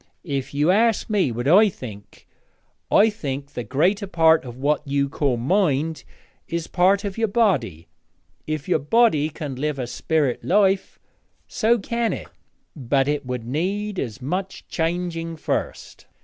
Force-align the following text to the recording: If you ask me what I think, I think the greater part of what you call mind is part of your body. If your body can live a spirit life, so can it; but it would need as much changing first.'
If 0.25 0.51
you 0.55 0.71
ask 0.71 1.11
me 1.11 1.31
what 1.31 1.47
I 1.47 1.69
think, 1.69 2.27
I 2.91 3.11
think 3.11 3.51
the 3.53 3.63
greater 3.63 4.07
part 4.07 4.43
of 4.45 4.57
what 4.57 4.81
you 4.87 5.07
call 5.07 5.37
mind 5.37 6.03
is 6.47 6.65
part 6.65 7.03
of 7.03 7.19
your 7.19 7.27
body. 7.27 7.87
If 8.47 8.67
your 8.67 8.79
body 8.79 9.29
can 9.29 9.57
live 9.57 9.77
a 9.77 9.85
spirit 9.85 10.43
life, 10.43 10.97
so 11.47 11.77
can 11.77 12.13
it; 12.13 12.29
but 12.75 13.07
it 13.07 13.27
would 13.27 13.45
need 13.45 13.99
as 13.99 14.23
much 14.23 14.67
changing 14.67 15.35
first.' 15.35 16.07